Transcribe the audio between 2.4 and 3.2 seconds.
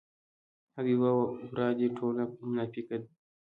مناپیکه ده.